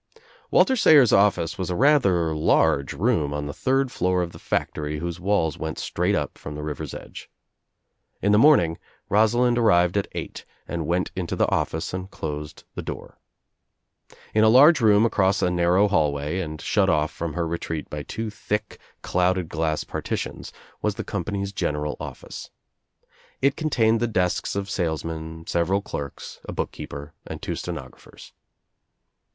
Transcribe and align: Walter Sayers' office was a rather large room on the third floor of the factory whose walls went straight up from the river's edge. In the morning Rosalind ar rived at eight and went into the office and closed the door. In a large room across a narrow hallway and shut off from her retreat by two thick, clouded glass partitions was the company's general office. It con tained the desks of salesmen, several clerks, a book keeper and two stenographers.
Walter 0.49 0.75
Sayers' 0.75 1.13
office 1.13 1.59
was 1.59 1.69
a 1.69 1.75
rather 1.75 2.33
large 2.35 2.93
room 2.93 3.35
on 3.35 3.45
the 3.45 3.53
third 3.53 3.91
floor 3.91 4.23
of 4.23 4.31
the 4.31 4.39
factory 4.39 4.97
whose 4.97 5.19
walls 5.19 5.59
went 5.59 5.77
straight 5.77 6.15
up 6.15 6.39
from 6.39 6.55
the 6.55 6.63
river's 6.63 6.95
edge. 6.95 7.29
In 8.19 8.31
the 8.31 8.39
morning 8.39 8.79
Rosalind 9.09 9.59
ar 9.59 9.63
rived 9.63 9.95
at 9.97 10.07
eight 10.13 10.43
and 10.67 10.87
went 10.87 11.11
into 11.15 11.35
the 11.35 11.47
office 11.51 11.93
and 11.93 12.09
closed 12.09 12.63
the 12.73 12.81
door. 12.81 13.19
In 14.33 14.43
a 14.43 14.49
large 14.49 14.81
room 14.81 15.05
across 15.05 15.43
a 15.43 15.51
narrow 15.51 15.87
hallway 15.87 16.39
and 16.39 16.59
shut 16.59 16.89
off 16.89 17.11
from 17.11 17.33
her 17.33 17.47
retreat 17.47 17.87
by 17.87 18.01
two 18.01 18.31
thick, 18.31 18.79
clouded 19.03 19.49
glass 19.49 19.83
partitions 19.83 20.51
was 20.81 20.95
the 20.95 21.03
company's 21.03 21.53
general 21.53 21.95
office. 21.99 22.49
It 23.39 23.55
con 23.55 23.69
tained 23.69 23.99
the 23.99 24.07
desks 24.07 24.55
of 24.55 24.67
salesmen, 24.67 25.45
several 25.45 25.79
clerks, 25.83 26.39
a 26.45 26.51
book 26.53 26.71
keeper 26.71 27.13
and 27.27 27.39
two 27.39 27.53
stenographers. 27.53 28.33